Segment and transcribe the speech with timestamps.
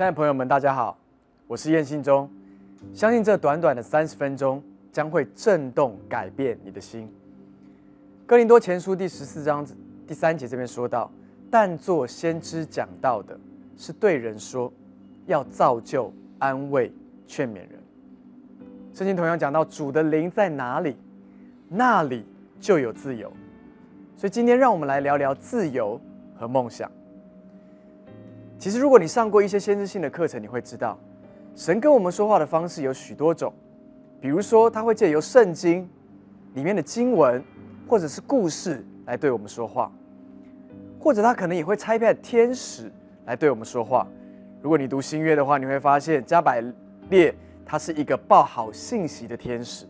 [0.00, 0.96] 亲爱的朋友们，大家好，
[1.46, 2.26] 我是燕信忠。
[2.94, 7.06] 相信这短短的三十分钟将会震动、改变你的心。
[8.24, 9.62] 哥林多前书第十四章
[10.06, 11.12] 第三节这边说到
[11.52, 13.38] ：“但做先知讲道的，
[13.76, 14.72] 是对人说，
[15.26, 16.90] 要造就、安慰、
[17.26, 17.72] 劝勉人。”
[18.94, 20.96] 圣经同样讲到：“主的灵在哪里，
[21.68, 22.24] 那里
[22.58, 23.30] 就有自由。”
[24.16, 26.00] 所以今天让我们来聊聊自由
[26.38, 26.90] 和梦想。
[28.60, 30.98] 其实，如果你上过一些先知性的课程，你会知道，
[31.56, 33.50] 神跟我们说话的方式有许多种。
[34.20, 35.88] 比如说，他会借由圣经
[36.52, 37.42] 里面的经文，
[37.88, 39.90] 或者是故事来对我们说话；
[41.00, 42.92] 或者他可能也会差派天使
[43.24, 44.06] 来对我们说话。
[44.60, 46.62] 如果你读新约的话，你会发现加百
[47.08, 49.86] 列他是一个报好信息的天使，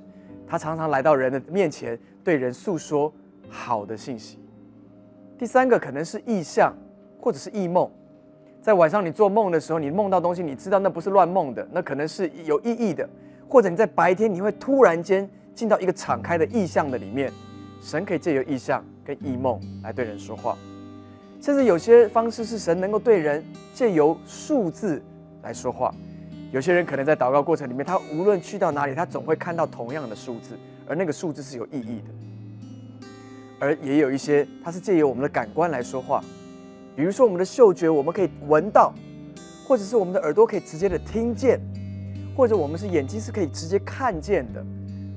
[0.46, 3.12] 他常常来到人的面前，对人诉说
[3.48, 4.38] 好的信息。
[5.36, 6.72] 第三个可能是意象，
[7.20, 7.90] 或者是异梦。
[8.62, 13.08] 在晚上你做梦的时候，你梦到东西，你知道那不是乱梦的，那可能是有意义的。
[13.48, 17.32] 或者你在白天，你会突然间进到一个敞开的意象的里面，
[17.82, 20.56] 神可以借由意象跟异梦来对人说话。
[21.40, 25.02] 甚至有些方式是神能够对人借由数字
[25.42, 25.92] 来说话。
[26.52, 30.54] 有些人可能在祷告过程里面，他无论去到哪里，他总会看到同样的数字，
[30.86, 33.16] 而那个数字是有意义的。
[33.58, 36.22] 而也有一些，他是借由我们的感官来说话。
[36.96, 38.92] 比如说，我们的嗅觉，我们可以闻到；
[39.66, 41.58] 或者是我们的耳朵可以直接的听见；
[42.36, 44.60] 或者我们是眼睛是可以直接看见的；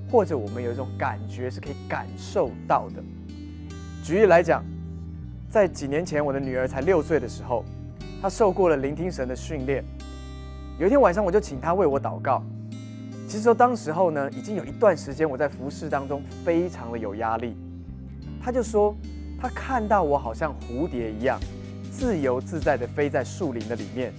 [0.10, 3.04] 或者我们有一种感觉是可以感受到的。
[4.04, 4.64] 举例来讲，
[5.50, 7.66] 在几年前，我的女儿才六岁的时候，
[8.22, 9.84] 她受过了聆听神的训练。
[10.80, 12.44] 有一天晚上，我就请她为我祷告。
[13.28, 17.58] 其实说当时候呢，已经有一段时间我在服侍当中非常的有压力。
[18.42, 18.96] 她就说，
[19.42, 21.40] 她看到我好像蝴蝶一样。
[21.98, 24.12] 自由自在的飞在树林的里面，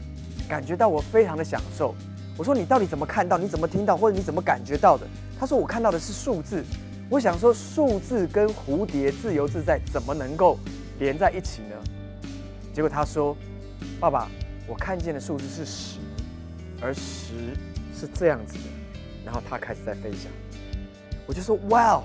[0.48, 1.94] 感觉到我非常的享受。
[2.36, 3.36] 我说你到底怎么看到？
[3.36, 3.96] 你怎么听到？
[3.96, 5.06] 或者你怎么感觉到的？
[5.38, 6.64] 他说我看到的是数字。
[7.10, 10.58] 我想说数字跟蝴蝶自由自在怎么能够
[10.98, 11.76] 连在一起呢？
[12.72, 13.36] 结果他说，
[14.00, 14.28] 爸爸，
[14.66, 15.98] 我看见的数字是十，
[16.80, 17.34] 而十
[17.94, 18.60] 是这样子的。
[19.24, 20.30] 然后他开始在飞翔，
[21.26, 22.02] 我就说哇，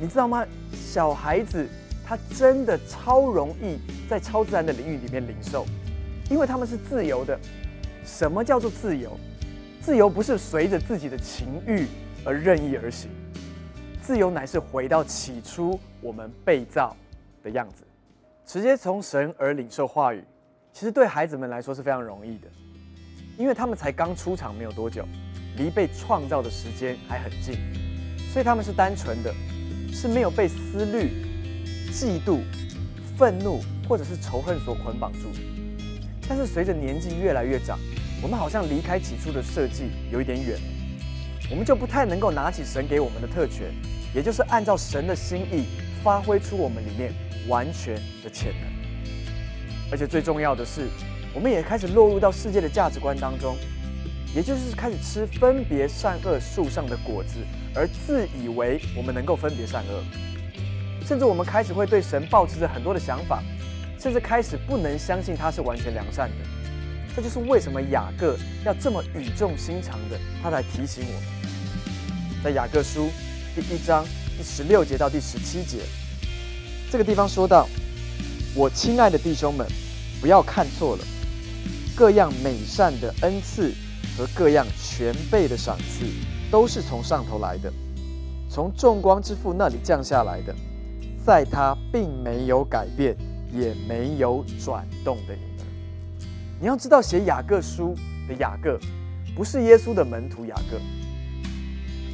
[0.00, 0.46] 你知道吗？
[0.72, 1.68] 小孩子。
[2.08, 5.66] 他真的超容易在超自然的领域里面领受，
[6.30, 7.38] 因为他们是自由的。
[8.02, 9.14] 什么叫做自由？
[9.82, 11.86] 自由不是随着自己的情欲
[12.24, 13.10] 而任意而行，
[14.00, 16.96] 自由乃是回到起初我们被造
[17.42, 17.84] 的样子，
[18.46, 20.24] 直接从神而领受话语。
[20.72, 22.48] 其实对孩子们来说是非常容易的，
[23.36, 25.06] 因为他们才刚出场没有多久，
[25.58, 27.58] 离被创造的时间还很近，
[28.32, 29.30] 所以他们是单纯的，
[29.92, 31.27] 是没有被思虑。
[31.92, 32.40] 嫉妒、
[33.16, 35.30] 愤怒或者是仇恨所捆绑住，
[36.28, 37.78] 但是随着年纪越来越长，
[38.22, 40.58] 我们好像离开起初的设计有一点远，
[41.50, 43.72] 我们就不太能够拿起神给我们的特权，
[44.14, 45.64] 也就是按照神的心意
[46.04, 47.12] 发挥出我们里面
[47.48, 48.68] 完全的潜能。
[49.90, 50.86] 而且最重要的是，
[51.34, 53.56] 我们也开始落入到世界的价值观当中，
[54.34, 57.38] 也就是开始吃分别善恶树上的果子，
[57.74, 60.04] 而自以为我们能够分别善恶。
[61.08, 63.42] 甚至我们开始会对神抱持着很多的想法，
[63.98, 66.34] 甚至开始不能相信他是完全良善的。
[67.16, 73.08] 这就是为什么雅各要这么语重心长的，他来提醒我们，在雅各书
[73.54, 74.04] 第一章
[74.36, 75.78] 第十六节到第十七节
[76.92, 77.66] 这个地方说到
[78.54, 79.66] ：“我亲爱的弟兄们，
[80.20, 81.04] 不要看错了，
[81.96, 83.72] 各样美善的恩赐
[84.18, 86.04] 和各样全备的赏赐，
[86.50, 87.72] 都是从上头来的，
[88.50, 90.54] 从众光之父那里降下来的。”
[91.28, 93.14] 在他并没有改变，
[93.52, 96.24] 也没有转动的影儿。
[96.58, 97.94] 你要知道，写雅各书
[98.26, 98.80] 的雅各，
[99.36, 100.80] 不是耶稣的门徒雅各，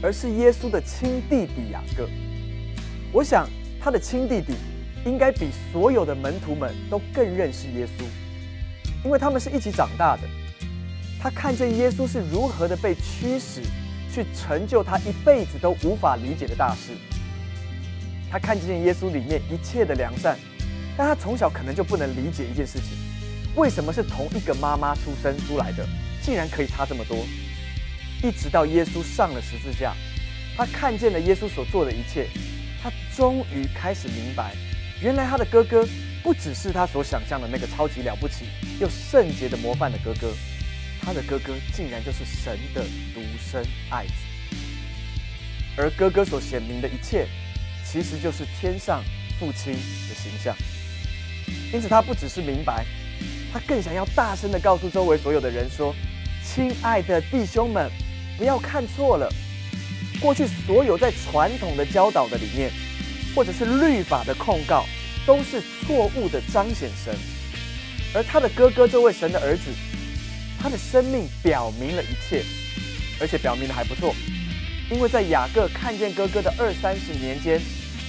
[0.02, 2.08] 而是耶稣的亲弟弟雅各。
[3.12, 3.48] 我想，
[3.80, 4.54] 他的亲弟弟
[5.06, 8.02] 应该比所有的门徒们都更认识耶稣，
[9.04, 10.22] 因为他们是一起长大的。
[11.22, 13.62] 他看见耶稣是如何的被驱使，
[14.12, 16.90] 去成就他一辈子都无法理解的大事。
[18.34, 20.36] 他看见耶稣里面一切的良善，
[20.96, 22.98] 但他从小可能就不能理解一件事情：
[23.54, 25.86] 为什么是同一个妈妈出生出来的，
[26.20, 27.24] 竟然可以差这么多？
[28.24, 29.94] 一直到耶稣上了十字架，
[30.56, 32.26] 他看见了耶稣所做的一切，
[32.82, 34.56] 他终于开始明白，
[35.00, 35.86] 原来他的哥哥
[36.20, 38.46] 不只是他所想象的那个超级了不起
[38.80, 40.32] 又圣洁的模范的哥哥，
[41.00, 42.82] 他的哥哥竟然就是神的
[43.14, 44.12] 独生爱子，
[45.76, 47.28] 而哥哥所显明的一切。
[47.94, 49.04] 其实就是天上
[49.38, 50.52] 父亲的形象，
[51.72, 52.84] 因此他不只是明白，
[53.52, 55.94] 他更想要大声的告诉周围所有的人说
[56.44, 57.88] ：“亲爱的弟兄们，
[58.36, 59.32] 不要看错了，
[60.20, 62.68] 过去所有在传统的教导的里面，
[63.32, 64.84] 或者是律法的控告，
[65.24, 67.14] 都是错误的彰显神。
[68.12, 69.70] 而他的哥哥这位神的儿子，
[70.60, 72.42] 他的生命表明了一切，
[73.20, 74.12] 而且表明的还不错，
[74.90, 77.60] 因为在雅各看见哥哥的二三十年间，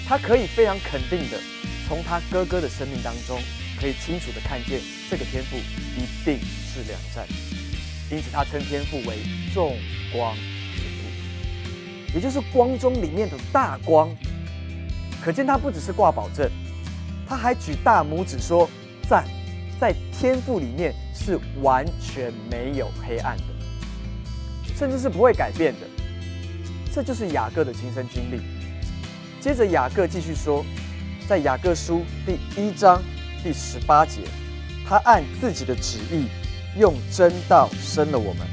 [0.07, 1.40] 他可以非常肯定的
[1.88, 3.40] 从他哥哥的生命当中。”
[3.78, 4.80] 可以清楚的看见，
[5.12, 7.28] 这个天赋一定是良善，
[8.10, 9.18] 因此他称天赋为
[9.54, 9.75] 众
[10.13, 14.10] 光之父，也就是光中里面的大光。
[15.22, 16.50] 可见他不只是挂保证，
[17.28, 18.69] 他还举大拇指说
[19.10, 19.25] 赞，
[19.78, 23.44] 在天赋里面是完全没有黑暗的，
[24.74, 25.88] 甚至是不会改变的。
[26.94, 28.40] 这就是雅各的亲身经历。
[29.46, 30.66] 接着雅各继续说，
[31.30, 33.00] 在雅各书第一章。
[33.44, 34.22] 第十八节，
[34.90, 36.26] 他按自己的旨意，
[36.80, 38.48] 用真道生了我们，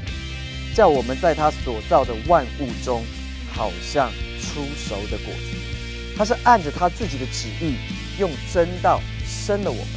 [0.75, 3.03] 叫我们在他所造的万物中，
[3.51, 6.15] 好像出熟的果子。
[6.15, 7.73] 他是按着他自己的旨意，
[8.19, 9.87] 用真道生了我们，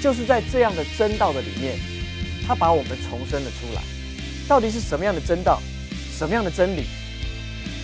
[0.00, 1.78] 就是在这样的真道的里面，
[2.46, 3.82] 他把我们重生了出来。
[4.48, 5.60] 到底是什么样的真道，
[6.16, 6.84] 什么样的真理？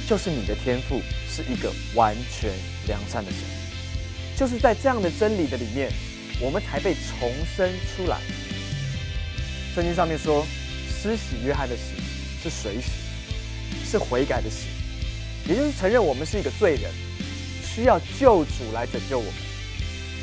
[0.09, 2.51] 就是你的天赋是一个完全
[2.89, 3.41] 良善的神，
[4.37, 5.91] 就是在这样的真理的里面。
[6.43, 8.17] 我们才被重生出来。
[9.75, 10.47] 圣经上面说，
[10.89, 11.83] 施洗约翰的洗
[12.43, 12.93] 是水洗，
[13.85, 14.69] 是悔改的洗，
[15.47, 16.91] 也就是承认我们是一个罪人，
[17.63, 19.35] 需要救主来拯救我们。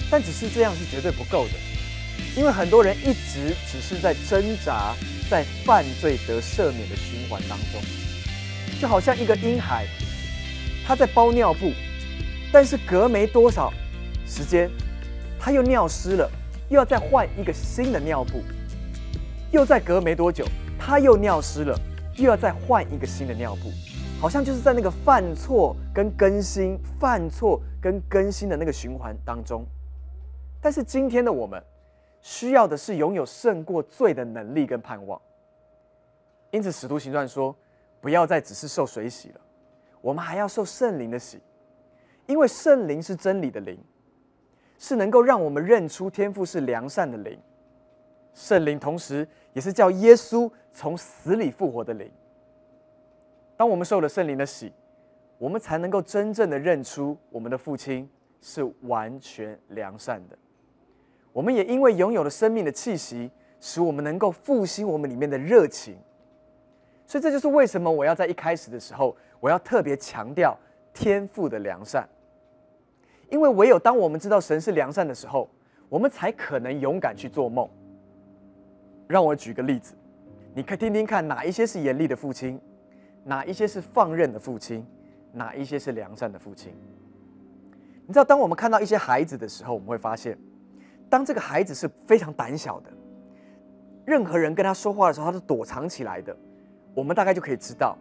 [0.10, 1.54] 但只是这样是绝对不够的，
[2.36, 4.96] 因为很多人一直只是在挣扎，
[5.30, 7.80] 在犯罪得赦免的循环当中，
[8.82, 9.86] 就好像一个婴孩，
[10.88, 11.74] 他在包尿布，
[12.50, 13.74] 但是隔没多少
[14.26, 14.72] 时间。
[15.38, 16.32] 他又尿湿了，
[16.70, 18.42] 又要再换一个新的尿布，
[19.52, 20.46] 又再隔没多久，
[20.80, 21.78] 他又尿湿了，
[22.16, 23.70] 又要再换一个新的尿布，
[24.22, 29.66] 好像就是在那个犯错跟更新、犯错跟更新的那个循环当中。
[30.62, 31.62] 但是今天的我们，
[32.22, 35.22] 需要的是拥有胜过罪的能力跟盼望。
[36.52, 37.54] 因此，使徒行传说，
[38.00, 39.42] 不要再只是受水洗了，
[40.08, 41.38] 我们还要受圣灵的洗，
[42.28, 43.78] 因为圣灵是真理的灵。
[44.80, 47.38] 是能够让我们认出天父是良善的灵，
[48.34, 52.10] 圣灵同时也是叫耶稣从死里复活的灵。
[53.58, 54.72] 当我们受了圣灵的洗，
[55.40, 58.08] 我们才能够真正的认出我们的父亲
[58.40, 60.38] 是完全良善的。
[61.34, 65.98] 我们也因为拥有了生命的气息，使我们能够复兴我们里面的热情。
[67.08, 70.58] 所以这就是为什么我要在一开始的时候，我要特别强调
[70.94, 72.08] 天赋的良善。
[73.30, 75.50] 因为唯有当我们知道神是良善的时候，
[75.90, 77.70] 我们才可能勇敢去做梦。
[79.08, 79.96] 让我举个例子，
[80.54, 82.60] 你可以听听看，哪一些是严厉的父亲，
[83.24, 84.86] 哪一些是放任的父亲，
[85.32, 86.74] 哪一些是良善的父亲。
[88.06, 90.38] 你知道，当我们看到一些孩子的时候，我们会发现，
[91.10, 92.90] 当这个孩子是非常胆小的，
[94.06, 96.36] 任何人跟他说话的时候，他是躲藏起来的，
[96.94, 97.98] 我们大概就可以知道，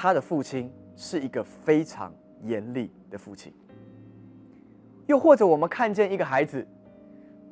[0.00, 2.14] 他的父亲是一个非常
[2.44, 3.52] 严厉的父亲。
[5.06, 6.64] 又或者，我们看见一个孩子，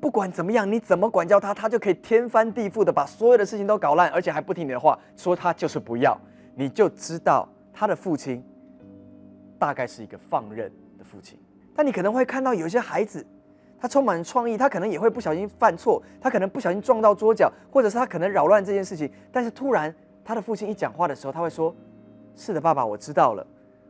[0.00, 6.16] 不管怎么样，你怎么管教他，他就可以天翻地覆的把所有的事情都搞烂，而且还不听你的话，说他就是不要，
[6.54, 8.44] 你就知道他的父亲
[9.58, 11.36] 大概是一个放任的父亲。
[11.74, 13.26] 但你可能会看到有些孩子，
[13.76, 19.10] 他充满创意，他可能也会不小心犯错，他可能不小心撞到桌角，或者是他可能扰乱这件事情。
[19.32, 19.92] 但是突然
[20.24, 21.74] 他的父亲一讲话的时候，他会说
[22.36, 23.46] ：“是的，爸爸，我知道了，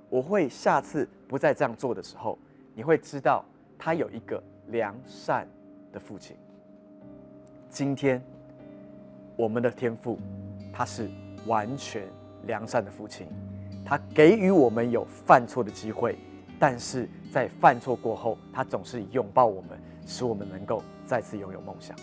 [0.08, 2.38] 我会下次不再这样做的时候，
[2.74, 3.44] 你会知道。”
[3.78, 5.46] 他有一个良善
[5.92, 6.34] 的父亲。
[7.68, 8.22] 今天，
[9.36, 10.18] 我们的天父，
[10.72, 11.10] 他是
[11.44, 12.04] 完全
[12.46, 13.26] 良善的父亲，
[13.84, 16.16] 他给予我们有犯错的机会，
[16.58, 21.94] 但是在犯错过后，他总是拥抱我们，使我们能够再次拥有梦想。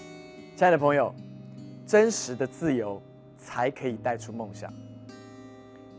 [0.55, 1.12] 亲爱的朋友，
[1.88, 3.01] 真实的自由
[3.35, 4.71] 才可以带出梦想。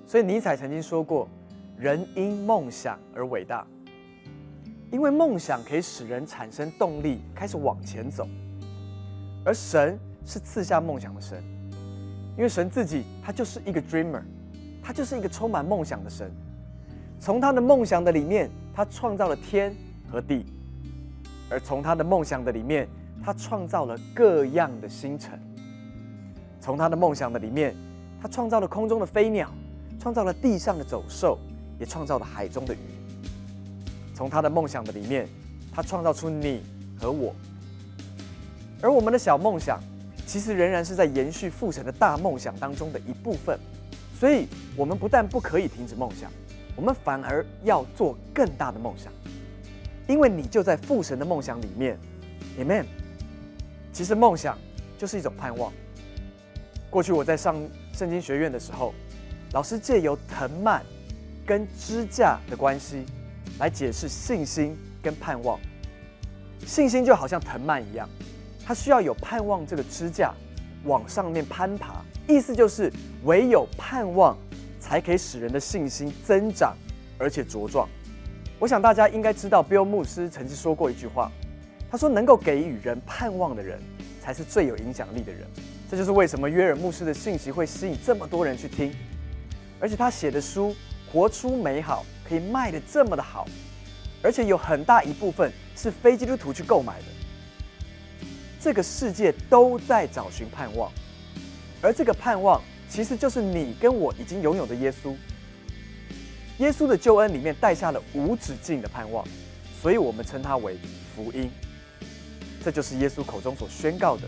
[0.06, 1.28] 所以尼采曾经说过
[1.78, 3.66] ：“人因梦想而伟大。”
[4.92, 8.28] 因为梦想可以使人产生动力，开始往前走，
[9.44, 11.42] 而神是赐下梦想的神，
[12.36, 14.22] 因为神自己他就是一个 dreamer，
[14.80, 16.30] 他就是一个充满梦想的神。
[17.18, 19.74] 从他的梦想的里面，他创造了天
[20.08, 20.44] 和地，
[21.50, 22.86] 而从他的梦想的里面，
[23.24, 25.40] 他创造了各样的星辰。
[26.60, 27.74] 从他的梦想的里面，
[28.22, 29.50] 他创造了空中的飞鸟，
[30.04, 31.38] 创造了地上的走兽，
[31.80, 32.78] 也创造了海中的鱼。
[34.14, 35.26] 从他的梦想的里面，
[35.72, 36.60] 他创造出你
[37.00, 37.34] 和我，
[38.82, 39.80] 而我们的小梦想
[40.26, 43.58] 其实仍然是在延续父神的大梦想当中的一部分。
[44.20, 44.46] 所以，
[44.76, 46.30] 我们不但不可以停止梦想，
[46.76, 49.10] 我们反而要做更大的梦想，
[50.06, 51.98] 因为你就在父神的梦想里面
[52.58, 52.84] ，Amen。
[53.90, 54.58] 其实梦想
[54.98, 55.72] 就是一种盼望。
[56.90, 57.56] 过去我在上
[57.94, 58.92] 圣经学院的时候，
[59.54, 60.84] 老师借由藤蔓
[61.46, 63.06] 跟支架的关系
[63.60, 65.60] 来解释信心跟盼望。
[66.66, 68.08] 信心就好像藤蔓一样，
[68.66, 70.34] 它需要有盼望这个支架
[70.82, 72.92] 往上面攀爬，意思就是
[73.22, 74.36] 唯有盼望
[74.80, 76.76] 才可以使人的信心增长
[77.16, 77.88] 而且茁壮。
[78.58, 81.30] 我想大家应该知道，Bill 牧师曾经说过一句话，
[81.88, 83.78] 他说：“能够给予人盼望的人，
[84.20, 85.46] 才是最有影响力的人。”
[85.88, 88.92] 这就是为什么约尔牧师的信息会吸引这么多人去听，
[89.84, 90.70] 而且他写的书
[91.12, 93.46] 《活出美好》可以卖的这么的好，
[94.22, 97.04] 而且有很大一部分是非基督徒去购买的。
[98.58, 100.90] 这个世界都在找寻盼望，
[101.82, 105.14] 而这个盼望其实就是你跟我已经拥有的耶稣。
[106.60, 109.22] 耶稣的救恩里面带下了无止境的盼望，
[109.82, 110.78] 所以我们称它为
[111.14, 111.50] 福音。
[112.64, 114.22] 这就是耶稣口中所宣告的。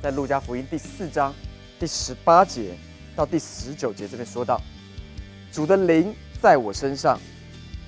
[0.00, 1.34] 在路加福音第四章
[1.80, 2.76] 第十八节
[3.16, 4.60] 到第十九节这边说到，
[5.52, 7.18] 主的灵在我身上，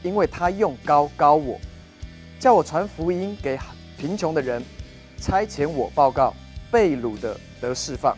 [0.03, 1.61] 因为他用高高我，
[2.39, 3.59] 叫我传福音给
[3.97, 4.63] 贫穷的人，
[5.19, 6.35] 差遣我报告
[6.71, 8.17] 被掳的得释放，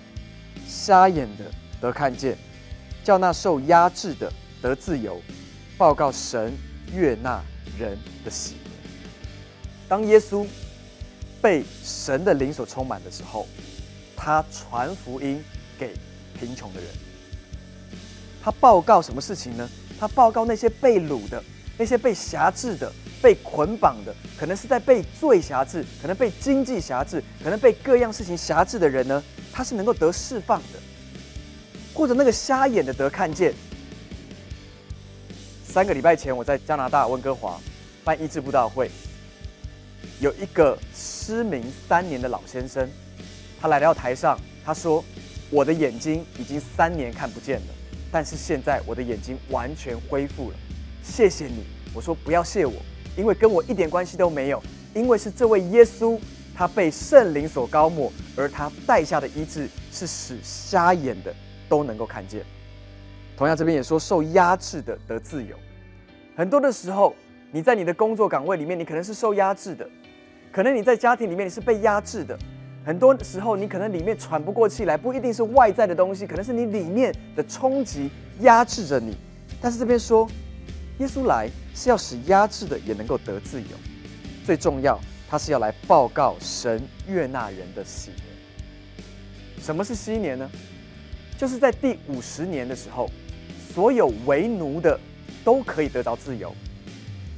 [0.67, 1.45] 瞎眼的
[1.81, 2.37] 得看见，
[3.03, 4.33] 叫那受压制的
[4.63, 5.21] 得自由，
[5.77, 6.53] 报告神
[6.95, 7.43] 悦纳
[7.79, 8.57] 人的喜。
[9.89, 10.47] 当耶稣
[11.43, 13.47] 被神的灵所充满的时候。
[14.17, 15.45] 他传福音
[15.79, 15.93] 给
[16.39, 16.89] 贫穷的人，
[18.45, 19.67] 他报告什么事情呢？
[19.99, 21.43] 他报告那些被掳的、
[21.79, 29.23] 那些被辖制的、被捆绑的，可能是在被罪辖制，可能被经济辖制，可能被各样事情辖制的人呢？
[29.51, 30.79] 他是能够得释放的，
[31.95, 33.55] 或者那个瞎眼的得看见。
[35.65, 37.59] 三个礼拜前，我在加拿大温哥华
[38.05, 38.91] 办医治布道会，
[40.21, 42.87] 有一个失明三年的老先生。
[43.59, 45.03] 他来到台上，他说
[45.49, 47.67] ：“我的眼睛已经三年看不见了，
[48.15, 50.57] 但是现在我的眼睛完全恢复了，
[51.03, 52.75] 谢谢你。”我说：“不要谢我，
[53.17, 54.63] 因为跟我一点关系都没有，
[54.95, 56.17] 因为是这位耶稣，
[56.55, 61.35] 他被圣灵所高抹，而他带下的医治是使瞎眼的
[61.69, 62.45] 都能够看见。
[63.37, 65.57] 同样，这边也说受压制的得自由。
[66.37, 67.17] 很多的时候，
[67.51, 69.91] 你在你的工作岗位里面，你可能是受压制的，
[70.53, 72.39] 可能你在家庭里面你是被压制的。”
[72.85, 78.11] 很多时候，你可能里面喘不过气来，不一定是外在的东西，可能是你里面的冲击
[78.41, 79.17] 压制着你。
[79.59, 80.29] 但是这边说，
[80.99, 83.69] 耶稣来是要使压制的也能够得自由。
[84.45, 85.01] 最重要，
[85.31, 88.21] 他是要来报告神悦纳人的喜年。
[89.59, 90.51] 什么是禧年呢？
[91.39, 93.09] 就是在第五十年的时候，
[93.73, 95.01] 所有为奴的
[95.43, 96.55] 都可以得到自由，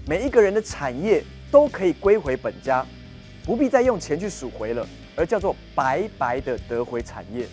[0.09, 1.23] 每一个人的产业
[1.53, 2.85] 都可以归回本家，
[3.45, 4.85] 不必再用钱去赎回了。
[5.17, 7.47] 而叫做白白的得回产业，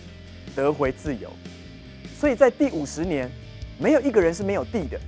[0.54, 1.30] 得回自由。
[2.16, 3.30] 所以在第五十年，
[3.78, 5.00] 没有一个人是没有地的，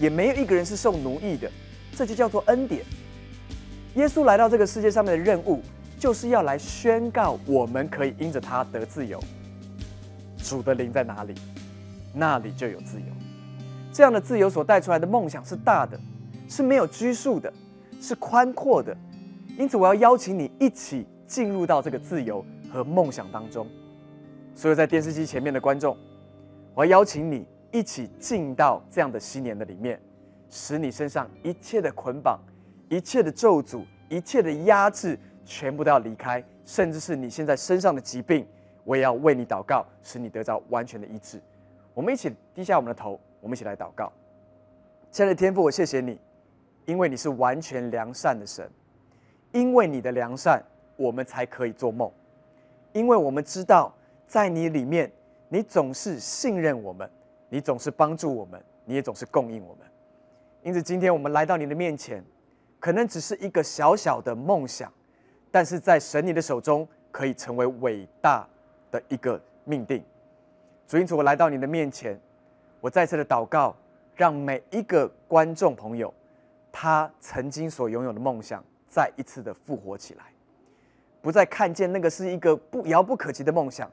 [0.00, 1.50] 也没有一个人是受奴役的，
[1.94, 2.82] 这就叫做恩典。
[3.96, 5.62] 耶稣来到这个世界上面的任务，
[5.98, 9.22] 就是要来宣告我们可以因着他得自由。
[10.42, 11.34] 主的灵在哪里，
[12.14, 13.06] 那里就有自由。
[13.92, 16.00] 这样的自由所带出来的梦想是大的，
[16.48, 17.52] 是没有拘束的，
[18.00, 18.96] 是宽阔的。
[19.58, 21.06] 因此，我要邀请你一起。
[21.30, 23.64] 进入到这个自由和梦想当中，
[24.52, 25.96] 所有在电视机前面的观众，
[26.74, 30.00] 我要邀请你一起进到这样的新年的里面，
[30.48, 32.40] 使你身上一切的捆绑、
[32.88, 38.44] 一切的咒诅、一切的压制，全部都要离开，甚至是你现在身上的疾病，
[38.82, 41.40] 我也要为你祷告，使你得到完全的医治。
[41.94, 44.12] 我们一起低下我们的头，我们一起来祷告。
[45.12, 46.18] 亲爱的天父，我谢谢你，
[46.86, 48.68] 因为你是完全良善的神，
[49.52, 50.60] 因为你的良善。
[51.00, 52.12] 我们才可以做梦，
[52.92, 53.90] 因为我们知道，
[54.26, 55.10] 在你里面，
[55.48, 57.10] 你总是信任我们，
[57.48, 59.86] 你总是帮助我们，你也总是供应我们。
[60.62, 62.22] 因此，今天我们来到你的面前，
[62.78, 64.92] 可能只是一个小小的梦想，
[65.50, 68.46] 但是在神你的手中，可以成为伟大
[68.90, 70.04] 的一个命定。
[70.86, 72.20] 主，因此我来到你的面前，
[72.78, 73.74] 我再次的祷告，
[74.14, 76.12] 让每一个观众朋友，
[76.70, 80.24] 他曾经所拥有的梦想，再一次的复活起来。
[81.22, 83.90] 不再看见那个是一个不遥不可及的梦想，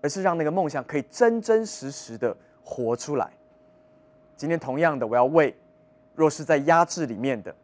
[0.00, 3.28] 而是让那个梦想可以真真实实的活出来。
[4.36, 5.54] 今天同样的，我要为
[6.14, 7.54] 若是在压制里面的，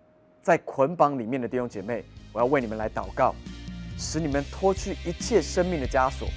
[0.42, 3.34] 在捆绑里面的弟兄姐妹，我要为你们来祷告，
[3.96, 6.28] 使你们脱去一切生命的枷锁，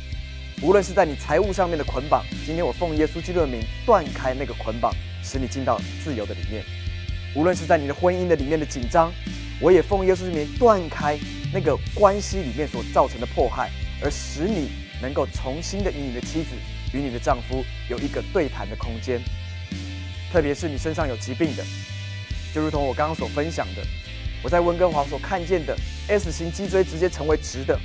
[0.64, 6.64] 无论是在你财务上面的捆绑，今天我奉耶稣基督的名断开那个捆绑，使你进到自由的里面；
[7.36, 9.12] 无论是在你的婚姻的里面的紧张，
[9.62, 11.20] 我也奉耶稣之名断开
[11.54, 13.70] 那个关系里面所造成的迫害，
[14.04, 14.70] 而使你
[15.02, 16.50] 能够重新的与你的妻子、
[16.94, 19.20] 与你的丈夫有一个对谈的空间。
[20.32, 21.64] 特别是你身上有疾病的，
[22.54, 23.82] 就如同我刚刚所分享的，
[24.44, 25.76] 我在温哥华所看见的
[26.08, 27.80] S 型脊椎直接成为直的，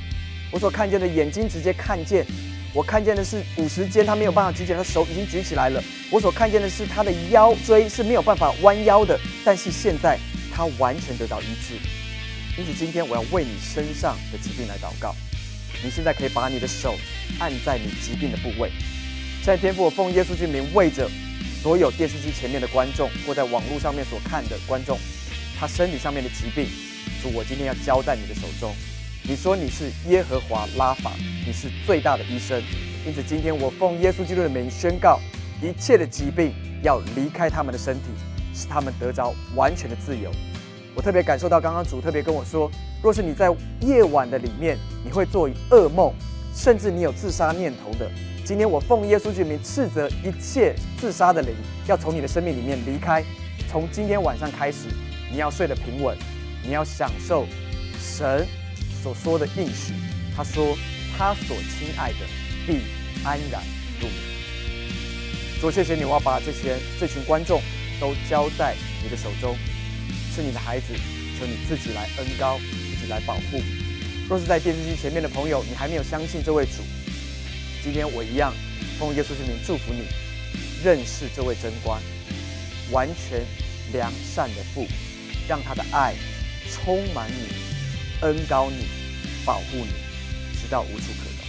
[0.50, 2.26] 我所看见的眼睛直接看见。
[2.74, 5.80] 我看见的是五十肩，他没有办法举起来，他手已经举起来了。
[6.10, 10.18] 我所看见的是他的腰椎是没有办法弯腰的，但是现在
[10.52, 12.03] 他完全得到医治。
[12.56, 15.12] 因此，今天我要为你身上的疾病来祷告。
[15.82, 16.94] 你现在可以把你的手
[17.40, 18.70] 按在你疾病的部位。
[19.42, 21.10] 现在，天父，我奉耶稣之名为着
[21.60, 24.96] 所有电视机前面的观众或在网络上面所看的观众，
[25.58, 26.68] 他身体上面的疾病，
[27.20, 28.72] 主，我今天要交在你的手中。
[29.24, 31.10] 你说你是耶和华拉法，
[31.44, 32.62] 你是最大的医生，
[33.04, 35.20] 因此今天我奉耶稣基督的名宣告，
[35.60, 38.10] 一切的疾病要离开他们的身体，
[38.54, 40.30] 使他们得着完全的自由。
[40.94, 42.70] 我特别感受到，刚刚主特别跟我说，
[43.02, 46.12] 若是你在夜晚的里面，你会做噩梦，
[46.54, 48.10] 甚至你有自杀念头的，
[48.44, 51.54] 今天我奉耶稣之名斥责一切自杀的灵，
[51.86, 53.24] 要从你的生命里面离开。
[53.68, 54.86] 从今天晚上开始，
[55.32, 56.16] 你要睡得平稳，
[56.62, 57.44] 你要享受
[57.98, 58.46] 神。
[59.02, 59.92] 所说的应许，
[60.34, 60.74] 他说
[61.18, 62.20] 他所亲爱的
[62.66, 62.78] 必
[63.22, 63.60] 安然
[64.00, 64.16] 入眠。
[65.60, 67.60] 主，谢谢你，我要把这些这群观众
[68.00, 69.54] 都交在你的手中，
[70.34, 70.86] 是你的孩子，
[71.38, 73.62] 求你自己来恩高，自己来保护。
[74.28, 76.82] 若是在电视机前面的朋友，你还没有相信这位主，
[77.82, 78.52] 今天我一样
[78.98, 80.06] 奉耶稣之名祝福你，
[80.82, 82.02] 认识这位真官，
[82.90, 83.44] 完全
[83.92, 84.86] 良善的父，
[85.46, 86.14] 让他的爱
[86.72, 87.64] 充满你。
[88.22, 88.86] 恩高你，
[89.44, 89.92] 保护你，
[90.58, 91.44] 直到无处可逃。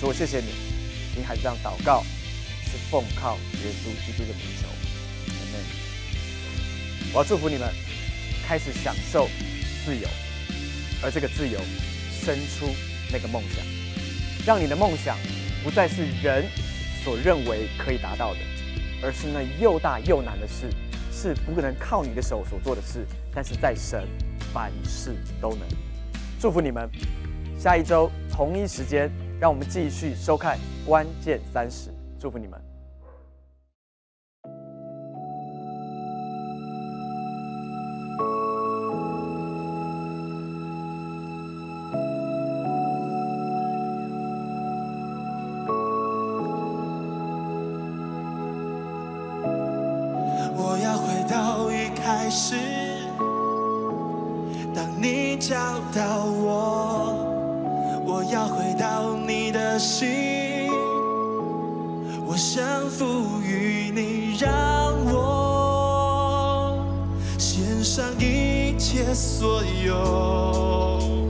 [0.00, 0.52] 主，谢谢你，
[1.16, 2.04] 你还这样祷告，
[2.64, 4.77] 是奉靠耶稣基督的名求。
[7.12, 7.68] 我要祝福你们，
[8.46, 9.28] 开始享受
[9.84, 10.08] 自由，
[11.02, 11.58] 而这个自由
[12.10, 12.66] 生出
[13.12, 13.64] 那个梦想，
[14.46, 15.16] 让你的梦想
[15.62, 16.44] 不再是人
[17.02, 18.40] 所认为可以达到的，
[19.02, 20.70] 而是那又大又难的事，
[21.12, 24.06] 是不可能靠你的手所做的事，但是在神。
[24.50, 25.68] 凡事都能，
[26.40, 26.88] 祝福你们。
[27.58, 32.67] 下一周同一时间，让我们继续收看《关键三十》，祝福你们。
[67.98, 71.27] 上一切所有。